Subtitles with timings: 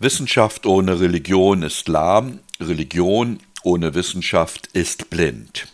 [0.00, 5.66] Wissenschaft ohne Religion ist lahm, Religion ohne Wissenschaft ist blind.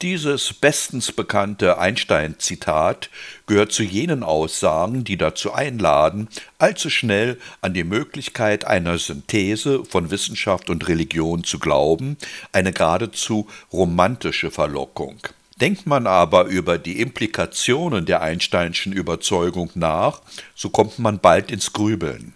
[0.00, 3.10] Dieses bestens bekannte Einstein-Zitat
[3.46, 10.10] gehört zu jenen Aussagen, die dazu einladen, allzu schnell an die Möglichkeit einer Synthese von
[10.10, 12.16] Wissenschaft und Religion zu glauben,
[12.52, 15.18] eine geradezu romantische Verlockung.
[15.60, 20.22] Denkt man aber über die Implikationen der Einsteinschen Überzeugung nach,
[20.54, 22.32] so kommt man bald ins Grübeln.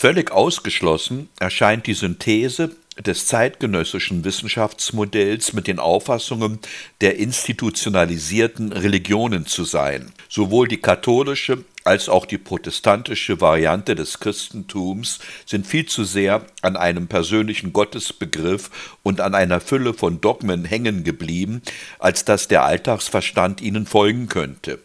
[0.00, 2.70] Völlig ausgeschlossen erscheint die Synthese
[3.04, 6.60] des zeitgenössischen Wissenschaftsmodells mit den Auffassungen
[7.00, 10.12] der institutionalisierten Religionen zu sein.
[10.28, 16.76] Sowohl die katholische als auch die protestantische Variante des Christentums sind viel zu sehr an
[16.76, 18.70] einem persönlichen Gottesbegriff
[19.02, 21.60] und an einer Fülle von Dogmen hängen geblieben,
[21.98, 24.78] als dass der Alltagsverstand ihnen folgen könnte.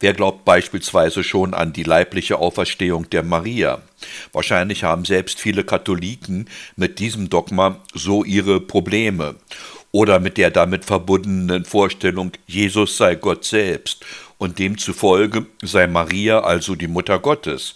[0.00, 3.82] Wer glaubt beispielsweise schon an die leibliche Auferstehung der Maria?
[4.32, 9.36] Wahrscheinlich haben selbst viele Katholiken mit diesem Dogma so ihre Probleme
[9.92, 14.04] oder mit der damit verbundenen Vorstellung, Jesus sei Gott selbst
[14.38, 17.74] und demzufolge sei Maria also die Mutter Gottes.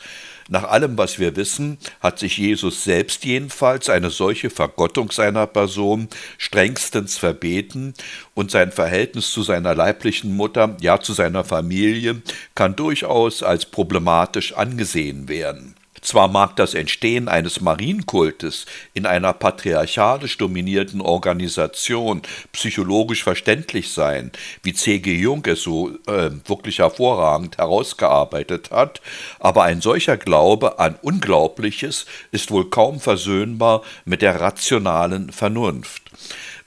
[0.53, 6.09] Nach allem, was wir wissen, hat sich Jesus selbst jedenfalls eine solche Vergottung seiner Person
[6.39, 7.95] strengstens verbeten
[8.34, 12.20] und sein Verhältnis zu seiner leiblichen Mutter, ja zu seiner Familie,
[12.57, 15.77] kann durchaus als problematisch angesehen werden.
[16.03, 24.73] Zwar mag das Entstehen eines Marienkultes in einer patriarchalisch dominierten Organisation psychologisch verständlich sein, wie
[24.73, 25.15] C.G.
[25.15, 29.01] Jung es so äh, wirklich hervorragend herausgearbeitet hat,
[29.39, 36.03] aber ein solcher Glaube an Unglaubliches ist wohl kaum versöhnbar mit der rationalen Vernunft.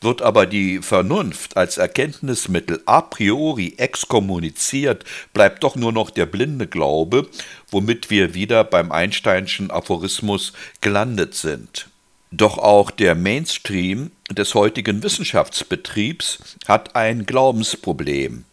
[0.03, 6.67] Wird aber die Vernunft als Erkenntnismittel a priori exkommuniziert, bleibt doch nur noch der blinde
[6.67, 7.29] Glaube,
[7.71, 11.87] womit wir wieder beim Einsteinschen Aphorismus gelandet sind.
[12.31, 18.45] Doch auch der Mainstream des heutigen Wissenschaftsbetriebs hat ein Glaubensproblem.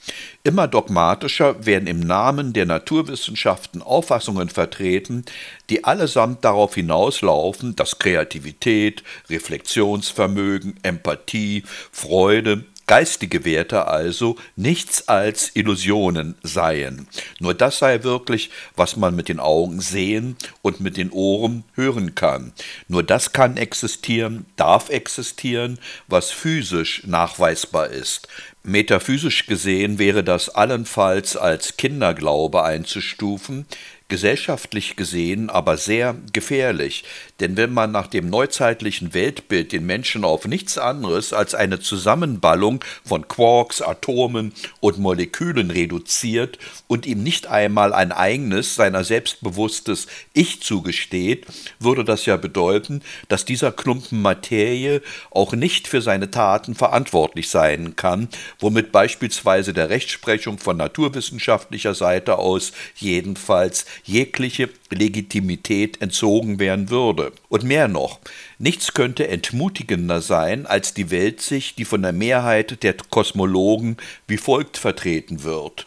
[0.42, 5.24] Immer dogmatischer werden im Namen der Naturwissenschaften Auffassungen vertreten,
[5.68, 16.34] die allesamt darauf hinauslaufen, dass Kreativität, Reflexionsvermögen, Empathie, Freude Geistige Werte also nichts als Illusionen
[16.42, 17.06] seien.
[17.38, 22.16] Nur das sei wirklich, was man mit den Augen sehen und mit den Ohren hören
[22.16, 22.52] kann.
[22.88, 25.78] Nur das kann existieren, darf existieren,
[26.08, 28.26] was physisch nachweisbar ist.
[28.64, 33.66] Metaphysisch gesehen wäre das allenfalls als Kinderglaube einzustufen,
[34.08, 37.04] gesellschaftlich gesehen aber sehr gefährlich,
[37.40, 42.84] denn wenn man nach dem neuzeitlichen Weltbild den Menschen auf nichts anderes als eine Zusammenballung
[43.04, 50.62] von Quarks, Atomen und Molekülen reduziert und ihm nicht einmal ein eigenes, seiner selbstbewusstes Ich
[50.62, 51.46] zugesteht,
[51.78, 57.96] würde das ja bedeuten, dass dieser Klumpen Materie auch nicht für seine Taten verantwortlich sein
[57.96, 58.28] kann,
[58.58, 67.29] womit beispielsweise der Rechtsprechung von naturwissenschaftlicher Seite aus jedenfalls jegliche Legitimität entzogen werden würde.
[67.48, 68.20] Und mehr noch,
[68.58, 73.96] nichts könnte entmutigender sein als die Weltsicht, die von der Mehrheit der Kosmologen
[74.26, 75.86] wie folgt vertreten wird.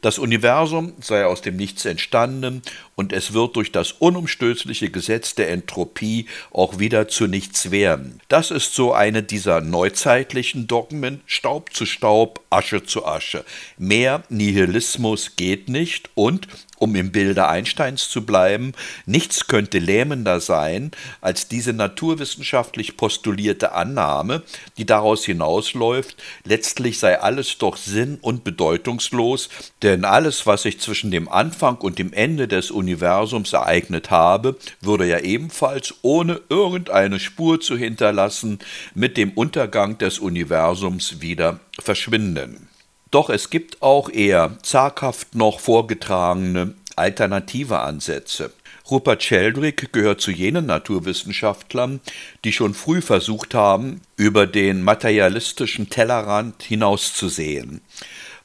[0.00, 2.62] Das Universum sei aus dem Nichts entstanden
[2.94, 8.20] und es wird durch das unumstößliche Gesetz der Entropie auch wieder zu nichts werden.
[8.28, 13.44] Das ist so eine dieser neuzeitlichen Dogmen, Staub zu Staub, Asche zu Asche.
[13.76, 16.48] Mehr Nihilismus geht nicht und
[16.78, 18.72] um im Bilde Einsteins zu bleiben,
[19.04, 24.42] nichts könnte lähmender sein als diese naturwissenschaftlich postulierte Annahme,
[24.76, 29.48] die daraus hinausläuft, letztlich sei alles doch sinn- und bedeutungslos,
[29.88, 35.06] denn alles, was sich zwischen dem Anfang und dem Ende des Universums ereignet habe, würde
[35.06, 38.58] ja ebenfalls ohne irgendeine Spur zu hinterlassen
[38.94, 42.68] mit dem Untergang des Universums wieder verschwinden.
[43.10, 48.52] Doch es gibt auch eher zaghaft noch vorgetragene alternative Ansätze.
[48.90, 52.00] Rupert Sheldrake gehört zu jenen Naturwissenschaftlern,
[52.44, 57.80] die schon früh versucht haben, über den materialistischen Tellerrand hinauszusehen.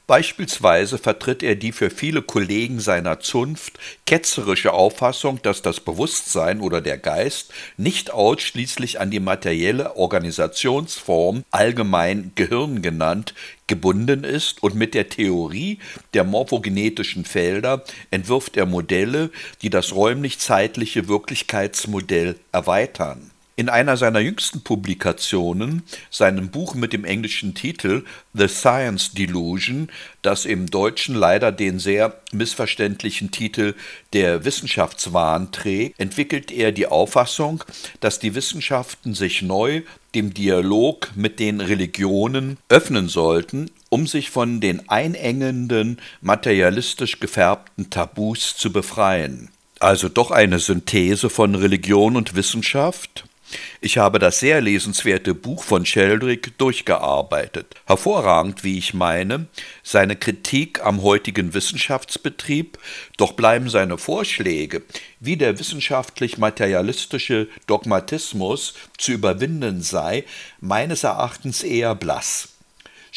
[0.06, 6.82] Beispielsweise vertritt er die für viele Kollegen seiner Zunft ketzerische Auffassung, dass das Bewusstsein oder
[6.82, 13.32] der Geist nicht ausschließlich an die materielle Organisationsform, allgemein Gehirn genannt,
[13.66, 15.78] gebunden ist und mit der Theorie
[16.12, 19.30] der morphogenetischen Felder entwirft er Modelle,
[19.62, 23.30] die das räumlich-zeitliche Wirklichkeitsmodell erweitern.
[23.56, 29.90] In einer seiner jüngsten Publikationen, seinem Buch mit dem englischen Titel The Science Delusion,
[30.22, 33.74] das im Deutschen leider den sehr missverständlichen Titel
[34.12, 37.62] Der Wissenschaftswahn trägt, entwickelt er die Auffassung,
[38.00, 39.82] dass die Wissenschaften sich neu
[40.16, 48.56] dem Dialog mit den Religionen öffnen sollten, um sich von den einengenden, materialistisch gefärbten Tabus
[48.56, 49.50] zu befreien.
[49.78, 53.26] Also doch eine Synthese von Religion und Wissenschaft?
[53.80, 57.74] Ich habe das sehr lesenswerte Buch von Sheldrick durchgearbeitet.
[57.86, 59.46] Hervorragend, wie ich meine,
[59.82, 62.78] seine Kritik am heutigen Wissenschaftsbetrieb,
[63.16, 64.82] doch bleiben seine Vorschläge,
[65.20, 70.24] wie der wissenschaftlich-materialistische Dogmatismus zu überwinden sei,
[70.60, 72.53] meines Erachtens eher blass.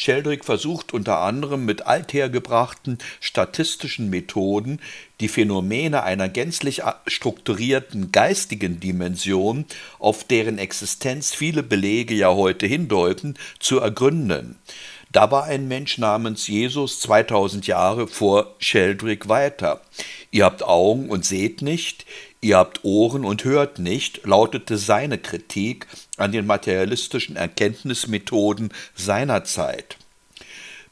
[0.00, 4.78] Sheldrick versucht unter anderem mit althergebrachten statistischen Methoden
[5.18, 9.64] die Phänomene einer gänzlich strukturierten geistigen Dimension,
[9.98, 14.54] auf deren Existenz viele Belege ja heute hindeuten, zu ergründen.
[15.10, 19.80] Da war ein Mensch namens Jesus 2000 Jahre vor Sheldrick weiter.
[20.30, 22.06] Ihr habt Augen und seht nicht,
[22.40, 25.86] Ihr habt Ohren und hört nicht, lautete seine Kritik
[26.16, 29.96] an den materialistischen Erkenntnismethoden seiner Zeit.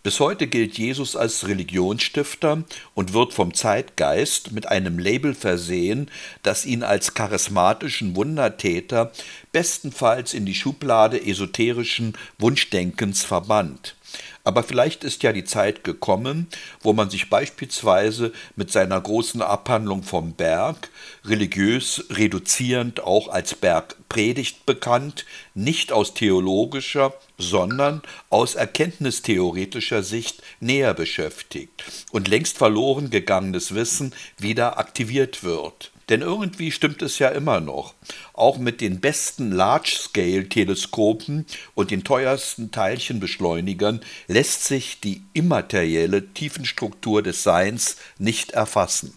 [0.02, 2.62] Bis heute gilt Jesus als Religionsstifter
[2.94, 6.10] und wird vom Zeitgeist mit einem Label versehen,
[6.44, 9.10] das ihn als charismatischen Wundertäter
[9.50, 13.96] bestenfalls in die Schublade esoterischen Wunschdenkens verbannt.
[14.44, 16.46] Aber vielleicht ist ja die Zeit gekommen,
[16.80, 20.90] wo man sich beispielsweise mit seiner großen Abhandlung vom Berg,
[21.24, 31.82] religiös reduzierend auch als Bergpredigt bekannt, nicht aus theologischer, sondern aus erkenntnistheoretischer Sicht näher beschäftigt
[32.12, 35.90] und längst verloren gegangenes Wissen wieder aktiviert wird.
[36.08, 37.94] Denn irgendwie stimmt es ja immer noch.
[38.32, 47.42] Auch mit den besten Large-Scale-Teleskopen und den teuersten Teilchenbeschleunigern lässt sich die immaterielle Tiefenstruktur des
[47.42, 49.14] Seins nicht erfassen.